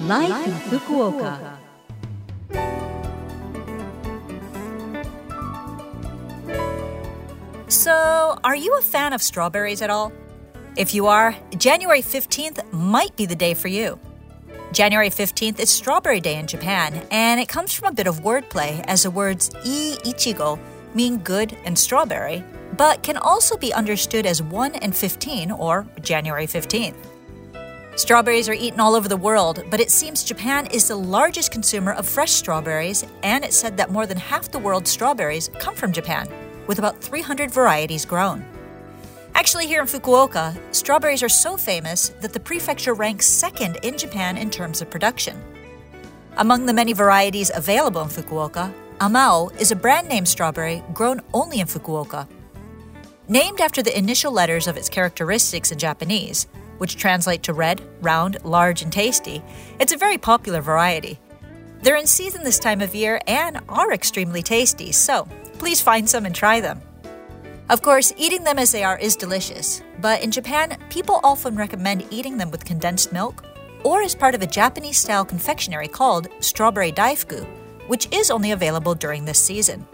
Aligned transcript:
Life, 0.00 0.46
in 0.46 0.52
Fukuoka. 0.78 1.58
So, 7.68 8.38
are 8.42 8.56
you 8.56 8.76
a 8.78 8.80
fan 8.80 9.12
of 9.12 9.20
strawberries 9.20 9.82
at 9.82 9.90
all? 9.90 10.10
If 10.76 10.94
you 10.94 11.06
are, 11.06 11.36
January 11.58 12.00
15th 12.00 12.72
might 12.72 13.14
be 13.16 13.26
the 13.26 13.36
day 13.36 13.52
for 13.52 13.68
you. 13.68 14.00
January 14.72 15.10
15th 15.10 15.60
is 15.60 15.68
Strawberry 15.68 16.20
Day 16.20 16.36
in 16.36 16.46
Japan, 16.46 17.06
and 17.10 17.38
it 17.38 17.48
comes 17.48 17.74
from 17.74 17.88
a 17.88 17.92
bit 17.92 18.06
of 18.06 18.20
wordplay 18.20 18.82
as 18.86 19.02
the 19.02 19.10
words 19.10 19.50
i 19.56 19.98
ichigo 20.04 20.58
mean 20.94 21.18
good 21.18 21.54
and 21.64 21.78
strawberry, 21.78 22.42
but 22.76 23.02
can 23.02 23.18
also 23.18 23.56
be 23.58 23.74
understood 23.74 24.24
as 24.24 24.42
1 24.42 24.76
and 24.76 24.96
15 24.96 25.50
or 25.50 25.86
January 26.00 26.46
15th. 26.46 27.19
Strawberries 27.96 28.48
are 28.48 28.54
eaten 28.54 28.80
all 28.80 28.94
over 28.94 29.08
the 29.08 29.16
world, 29.16 29.64
but 29.68 29.80
it 29.80 29.90
seems 29.90 30.22
Japan 30.22 30.66
is 30.66 30.88
the 30.88 30.96
largest 30.96 31.50
consumer 31.50 31.92
of 31.92 32.06
fresh 32.06 32.30
strawberries, 32.30 33.04
and 33.22 33.44
it's 33.44 33.56
said 33.56 33.76
that 33.76 33.90
more 33.90 34.06
than 34.06 34.16
half 34.16 34.50
the 34.50 34.58
world's 34.58 34.90
strawberries 34.90 35.50
come 35.58 35.74
from 35.74 35.92
Japan, 35.92 36.28
with 36.66 36.78
about 36.78 37.00
300 37.00 37.50
varieties 37.50 38.04
grown. 38.04 38.44
Actually, 39.34 39.66
here 39.66 39.80
in 39.80 39.86
Fukuoka, 39.86 40.56
strawberries 40.74 41.22
are 41.22 41.28
so 41.28 41.56
famous 41.56 42.10
that 42.20 42.32
the 42.32 42.40
prefecture 42.40 42.94
ranks 42.94 43.26
second 43.26 43.76
in 43.82 43.98
Japan 43.98 44.36
in 44.36 44.50
terms 44.50 44.80
of 44.80 44.90
production. 44.90 45.42
Among 46.36 46.66
the 46.66 46.72
many 46.72 46.92
varieties 46.92 47.50
available 47.54 48.02
in 48.02 48.08
Fukuoka, 48.08 48.72
Amaou 48.98 49.54
is 49.60 49.72
a 49.72 49.76
brand 49.76 50.08
name 50.08 50.26
strawberry 50.26 50.82
grown 50.94 51.20
only 51.34 51.60
in 51.60 51.66
Fukuoka. 51.66 52.28
Named 53.28 53.60
after 53.60 53.82
the 53.82 53.96
initial 53.96 54.32
letters 54.32 54.66
of 54.66 54.76
its 54.76 54.88
characteristics 54.88 55.72
in 55.72 55.78
Japanese, 55.78 56.46
which 56.80 56.96
translate 56.96 57.42
to 57.42 57.52
red, 57.52 57.82
round, 58.00 58.38
large, 58.42 58.80
and 58.80 58.90
tasty, 58.90 59.42
it's 59.78 59.92
a 59.92 59.98
very 59.98 60.16
popular 60.16 60.62
variety. 60.62 61.18
They're 61.82 61.96
in 61.96 62.06
season 62.06 62.42
this 62.42 62.58
time 62.58 62.80
of 62.80 62.94
year 62.94 63.20
and 63.26 63.60
are 63.68 63.92
extremely 63.92 64.42
tasty, 64.42 64.90
so 64.90 65.28
please 65.58 65.82
find 65.82 66.08
some 66.08 66.24
and 66.24 66.34
try 66.34 66.58
them. 66.60 66.80
Of 67.68 67.82
course, 67.82 68.14
eating 68.16 68.44
them 68.44 68.58
as 68.58 68.72
they 68.72 68.82
are 68.82 68.98
is 68.98 69.14
delicious, 69.14 69.82
but 70.00 70.22
in 70.22 70.30
Japan, 70.30 70.78
people 70.88 71.20
often 71.22 71.54
recommend 71.54 72.06
eating 72.10 72.38
them 72.38 72.50
with 72.50 72.64
condensed 72.64 73.12
milk 73.12 73.44
or 73.84 74.00
as 74.00 74.14
part 74.14 74.34
of 74.34 74.40
a 74.40 74.46
Japanese 74.46 74.96
style 74.96 75.24
confectionery 75.24 75.86
called 75.86 76.28
strawberry 76.40 76.92
daifuku, 76.92 77.46
which 77.88 78.08
is 78.10 78.30
only 78.30 78.52
available 78.52 78.94
during 78.94 79.26
this 79.26 79.38
season. 79.38 79.86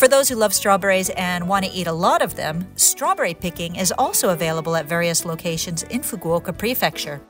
For 0.00 0.08
those 0.08 0.30
who 0.30 0.34
love 0.34 0.54
strawberries 0.54 1.10
and 1.10 1.46
want 1.46 1.66
to 1.66 1.70
eat 1.72 1.86
a 1.86 1.92
lot 1.92 2.22
of 2.22 2.34
them, 2.34 2.66
strawberry 2.74 3.34
picking 3.34 3.76
is 3.76 3.92
also 3.98 4.30
available 4.30 4.74
at 4.74 4.86
various 4.86 5.26
locations 5.26 5.82
in 5.82 6.00
Fukuoka 6.00 6.56
Prefecture. 6.56 7.20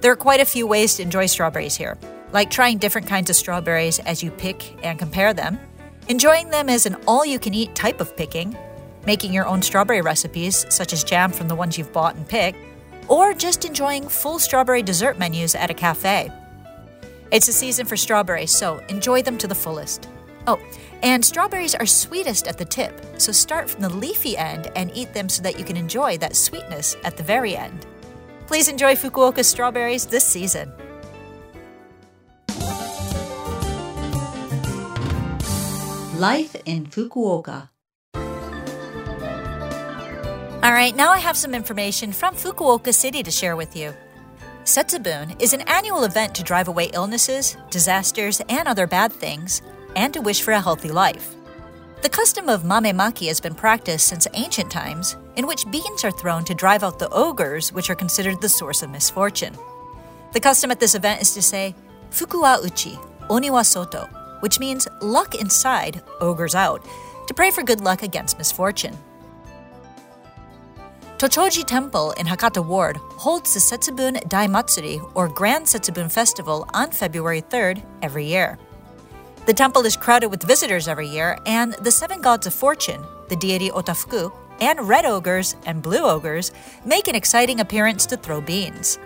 There 0.00 0.12
are 0.12 0.16
quite 0.16 0.38
a 0.38 0.44
few 0.44 0.64
ways 0.64 0.94
to 0.94 1.02
enjoy 1.02 1.26
strawberries 1.26 1.74
here, 1.74 1.98
like 2.30 2.52
trying 2.52 2.78
different 2.78 3.08
kinds 3.08 3.30
of 3.30 3.34
strawberries 3.34 3.98
as 3.98 4.22
you 4.22 4.30
pick 4.30 4.78
and 4.84 4.96
compare 4.96 5.34
them, 5.34 5.58
enjoying 6.06 6.50
them 6.50 6.68
as 6.68 6.86
an 6.86 6.94
all 7.08 7.26
you 7.26 7.40
can 7.40 7.52
eat 7.52 7.74
type 7.74 8.00
of 8.00 8.16
picking, 8.16 8.56
making 9.04 9.32
your 9.32 9.48
own 9.48 9.60
strawberry 9.60 10.00
recipes, 10.00 10.66
such 10.68 10.92
as 10.92 11.02
jam 11.02 11.32
from 11.32 11.48
the 11.48 11.56
ones 11.56 11.76
you've 11.76 11.92
bought 11.92 12.14
and 12.14 12.28
picked, 12.28 12.60
or 13.08 13.34
just 13.34 13.64
enjoying 13.64 14.08
full 14.08 14.38
strawberry 14.38 14.84
dessert 14.84 15.18
menus 15.18 15.56
at 15.56 15.68
a 15.68 15.74
cafe. 15.74 16.30
It's 17.32 17.48
a 17.48 17.52
season 17.52 17.86
for 17.86 17.96
strawberries, 17.96 18.52
so 18.52 18.78
enjoy 18.88 19.22
them 19.22 19.36
to 19.38 19.48
the 19.48 19.56
fullest. 19.56 20.08
Oh, 20.48 20.58
and 21.02 21.22
strawberries 21.22 21.74
are 21.74 21.84
sweetest 21.84 22.48
at 22.48 22.56
the 22.56 22.64
tip, 22.64 22.98
so 23.18 23.32
start 23.32 23.68
from 23.68 23.82
the 23.82 23.90
leafy 23.90 24.34
end 24.34 24.72
and 24.74 24.90
eat 24.94 25.12
them 25.12 25.28
so 25.28 25.42
that 25.42 25.58
you 25.58 25.64
can 25.64 25.76
enjoy 25.76 26.16
that 26.18 26.34
sweetness 26.34 26.96
at 27.04 27.18
the 27.18 27.22
very 27.22 27.54
end. 27.54 27.84
Please 28.46 28.66
enjoy 28.66 28.94
Fukuoka 28.94 29.44
strawberries 29.44 30.06
this 30.06 30.26
season. 30.26 30.72
Life 36.18 36.56
in 36.64 36.86
Fukuoka. 36.86 37.68
All 40.64 40.72
right, 40.72 40.96
now 40.96 41.12
I 41.12 41.18
have 41.18 41.36
some 41.36 41.54
information 41.54 42.10
from 42.10 42.34
Fukuoka 42.34 42.94
City 42.94 43.22
to 43.22 43.30
share 43.30 43.54
with 43.54 43.76
you. 43.76 43.92
Setsubun 44.64 45.40
is 45.42 45.52
an 45.52 45.60
annual 45.62 46.04
event 46.04 46.34
to 46.36 46.42
drive 46.42 46.68
away 46.68 46.90
illnesses, 46.94 47.58
disasters, 47.70 48.40
and 48.48 48.66
other 48.66 48.86
bad 48.86 49.12
things, 49.12 49.60
and 49.96 50.12
to 50.14 50.20
wish 50.20 50.42
for 50.42 50.52
a 50.52 50.60
healthy 50.60 50.90
life. 50.90 51.34
The 52.02 52.08
custom 52.08 52.48
of 52.48 52.62
mamemaki 52.62 53.26
has 53.28 53.40
been 53.40 53.54
practiced 53.54 54.06
since 54.06 54.28
ancient 54.34 54.70
times, 54.70 55.16
in 55.36 55.46
which 55.46 55.68
beans 55.70 56.04
are 56.04 56.12
thrown 56.12 56.44
to 56.44 56.54
drive 56.54 56.84
out 56.84 56.98
the 56.98 57.10
ogres, 57.10 57.72
which 57.72 57.90
are 57.90 57.96
considered 57.96 58.40
the 58.40 58.48
source 58.48 58.82
of 58.82 58.90
misfortune. 58.90 59.56
The 60.32 60.40
custom 60.40 60.70
at 60.70 60.78
this 60.78 60.94
event 60.94 61.22
is 61.22 61.34
to 61.34 61.42
say, 61.42 61.74
Fuku 62.10 62.40
wa 62.40 62.58
uchi, 62.62 62.98
oni 63.28 63.50
wa 63.50 63.62
soto, 63.62 64.06
which 64.40 64.60
means 64.60 64.86
luck 65.00 65.34
inside, 65.34 66.02
ogres 66.20 66.54
out, 66.54 66.86
to 67.26 67.34
pray 67.34 67.50
for 67.50 67.62
good 67.62 67.80
luck 67.80 68.02
against 68.02 68.38
misfortune. 68.38 68.96
Tochoji 71.18 71.66
Temple 71.66 72.12
in 72.12 72.26
Hakata 72.26 72.64
Ward 72.64 72.96
holds 72.96 73.52
the 73.52 73.58
Setsubun 73.58 74.22
Daimatsuri 74.28 75.00
or 75.16 75.28
Grand 75.28 75.66
Setsubun 75.66 76.10
Festival 76.12 76.64
on 76.72 76.92
February 76.92 77.42
3rd 77.42 77.82
every 78.02 78.24
year. 78.24 78.56
The 79.48 79.54
temple 79.54 79.86
is 79.86 79.96
crowded 79.96 80.26
with 80.26 80.42
visitors 80.42 80.88
every 80.88 81.08
year, 81.08 81.38
and 81.46 81.72
the 81.80 81.90
seven 81.90 82.20
gods 82.20 82.46
of 82.46 82.52
fortune, 82.52 83.02
the 83.30 83.36
deity 83.36 83.70
Otafuku, 83.70 84.30
and 84.60 84.86
red 84.86 85.06
ogres 85.06 85.56
and 85.64 85.80
blue 85.80 86.04
ogres 86.04 86.52
make 86.84 87.08
an 87.08 87.14
exciting 87.14 87.60
appearance 87.60 88.04
to 88.06 88.18
throw 88.18 88.42
beans. 88.42 88.98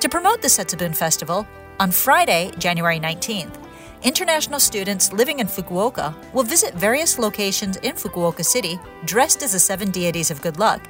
To 0.00 0.08
promote 0.10 0.42
the 0.42 0.48
Setsubun 0.48 0.94
Festival, 0.94 1.46
on 1.80 1.92
Friday, 1.92 2.52
January 2.58 3.00
19th, 3.00 3.56
international 4.02 4.60
students 4.60 5.14
living 5.14 5.38
in 5.38 5.46
Fukuoka 5.46 6.14
will 6.34 6.42
visit 6.42 6.74
various 6.74 7.18
locations 7.18 7.78
in 7.78 7.94
Fukuoka 7.94 8.44
City 8.44 8.78
dressed 9.06 9.42
as 9.42 9.52
the 9.52 9.58
seven 9.58 9.90
deities 9.90 10.30
of 10.30 10.42
good 10.42 10.58
luck 10.58 10.82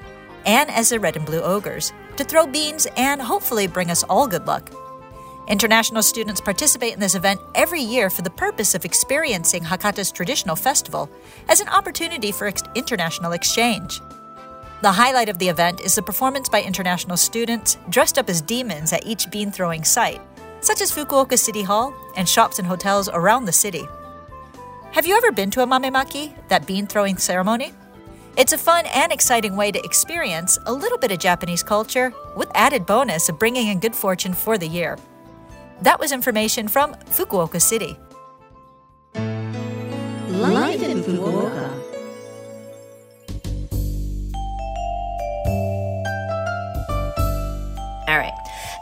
and 0.46 0.68
as 0.68 0.88
the 0.88 0.98
red 0.98 1.14
and 1.16 1.24
blue 1.24 1.42
ogres 1.42 1.92
to 2.16 2.24
throw 2.24 2.44
beans 2.44 2.88
and 2.96 3.22
hopefully 3.22 3.68
bring 3.68 3.92
us 3.92 4.02
all 4.02 4.26
good 4.26 4.48
luck. 4.48 4.68
International 5.46 6.02
students 6.02 6.40
participate 6.40 6.94
in 6.94 7.00
this 7.00 7.14
event 7.14 7.38
every 7.54 7.80
year 7.80 8.08
for 8.08 8.22
the 8.22 8.30
purpose 8.30 8.74
of 8.74 8.86
experiencing 8.86 9.62
Hakata's 9.62 10.10
traditional 10.10 10.56
festival 10.56 11.10
as 11.50 11.60
an 11.60 11.68
opportunity 11.68 12.32
for 12.32 12.46
ex- 12.46 12.62
international 12.74 13.32
exchange. 13.32 14.00
The 14.80 14.92
highlight 14.92 15.28
of 15.28 15.38
the 15.38 15.48
event 15.48 15.82
is 15.82 15.94
the 15.94 16.02
performance 16.02 16.48
by 16.48 16.62
international 16.62 17.18
students 17.18 17.76
dressed 17.90 18.16
up 18.16 18.30
as 18.30 18.40
demons 18.40 18.92
at 18.94 19.06
each 19.06 19.30
bean 19.30 19.52
throwing 19.52 19.84
site, 19.84 20.20
such 20.62 20.80
as 20.80 20.90
Fukuoka 20.90 21.38
City 21.38 21.62
Hall 21.62 21.94
and 22.16 22.26
shops 22.26 22.58
and 22.58 22.66
hotels 22.66 23.10
around 23.10 23.44
the 23.44 23.52
city. 23.52 23.86
Have 24.92 25.06
you 25.06 25.14
ever 25.16 25.30
been 25.30 25.50
to 25.50 25.62
a 25.62 25.66
mamemaki, 25.66 26.32
that 26.48 26.66
bean 26.66 26.86
throwing 26.86 27.18
ceremony? 27.18 27.74
It's 28.38 28.52
a 28.54 28.58
fun 28.58 28.86
and 28.94 29.12
exciting 29.12 29.56
way 29.56 29.72
to 29.72 29.84
experience 29.84 30.58
a 30.64 30.72
little 30.72 30.98
bit 30.98 31.12
of 31.12 31.18
Japanese 31.18 31.62
culture 31.62 32.14
with 32.34 32.50
added 32.54 32.86
bonus 32.86 33.28
of 33.28 33.38
bringing 33.38 33.68
in 33.68 33.78
good 33.78 33.94
fortune 33.94 34.32
for 34.32 34.56
the 34.56 34.66
year. 34.66 34.96
That 35.82 35.98
was 36.00 36.12
information 36.12 36.68
from 36.68 36.94
Fukuoka 36.94 37.60
City. 37.60 37.96
Life 39.14 40.82
in 40.82 41.02
Fukuoka. 41.02 41.70
All 48.08 48.18
right. 48.18 48.32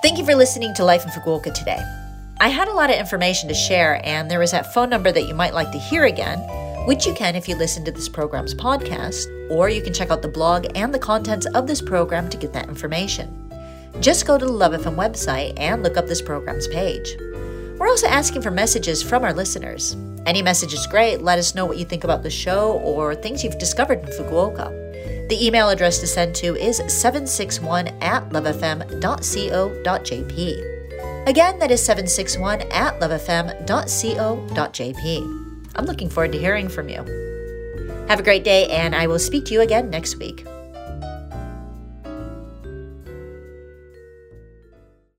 Thank 0.03 0.19
you 0.19 0.25
for 0.25 0.35
listening 0.35 0.75
to 0.75 0.85
Life 0.85 1.05
in 1.05 1.11
Fukuoka 1.11 1.55
today. 1.55 1.81
I 2.41 2.49
had 2.49 2.67
a 2.67 2.73
lot 2.73 2.91
of 2.91 2.97
information 2.97 3.49
to 3.49 3.55
share, 3.55 4.01
and 4.05 4.31
there 4.31 4.43
is 4.43 4.51
that 4.51 4.75
phone 4.75 4.91
number 4.91 5.13
that 5.13 5.29
you 5.29 5.35
might 5.35 5.55
like 5.55 5.71
to 5.73 5.79
hear 5.79 6.05
again, 6.07 6.41
which 6.87 7.07
you 7.07 7.15
can 7.15 7.37
if 7.37 7.49
you 7.49 7.55
listen 7.55 7.85
to 7.85 7.93
this 7.93 8.09
program's 8.09 8.55
podcast, 8.55 9.27
or 9.49 9.69
you 9.69 9.81
can 9.81 9.95
check 9.95 10.11
out 10.11 10.23
the 10.23 10.29
blog 10.29 10.67
and 10.75 10.93
the 10.93 10.99
contents 10.99 11.47
of 11.47 11.69
this 11.69 11.81
program 11.81 12.29
to 12.31 12.37
get 12.37 12.53
that 12.53 12.69
information. 12.69 13.42
Just 14.01 14.27
go 14.27 14.39
to 14.39 14.47
the 14.47 14.53
Love 14.53 14.73
FM 14.73 14.97
website 14.97 15.55
and 15.57 15.83
look 15.83 15.97
up 15.97 16.07
this 16.07 16.23
program's 16.23 16.67
page. 16.69 17.17
We're 17.79 17.89
also 17.89 18.07
asking 18.07 18.43
for 18.43 18.51
messages 18.51 19.03
from 19.03 19.25
our 19.25 19.33
listeners. 19.33 19.97
Any 20.27 20.43
message 20.43 20.73
is 20.73 20.87
great. 20.87 21.21
Let 21.23 21.39
us 21.39 21.55
know 21.55 21.67
what 21.67 21.79
you 21.79 21.85
think 21.85 22.05
about 22.05 22.23
the 22.23 22.31
show 22.31 22.79
or 22.79 23.15
things 23.15 23.43
you've 23.43 23.59
discovered 23.59 24.01
in 24.01 24.07
Fukuoka. 24.07 25.29
The 25.29 25.47
email 25.47 25.69
address 25.69 25.99
to 26.01 26.07
send 26.07 26.35
to 26.37 26.55
is 26.57 26.77
761 26.77 27.89
at 28.01 28.29
lovefm.co.jp. 28.31 29.03
Again, 31.27 31.59
that 31.59 31.71
is 31.71 31.83
761 31.85 32.63
at 32.73 33.01
lovefm.co.jp. 33.01 33.69
I'm 35.75 35.87
looking 35.87 36.11
forward 36.11 36.33
to 36.33 36.39
hearing 36.39 36.69
from 36.69 36.89
you. 36.89 37.05
Have 38.09 38.21
a 38.21 38.25
great 38.25 38.45
day, 38.45 38.69
and 38.69 38.95
I 38.95 39.07
will 39.07 39.19
speak 39.19 39.47
to 39.47 39.55
you 39.55 39.61
again 39.63 39.89
next 39.89 40.17
week. 40.19 40.45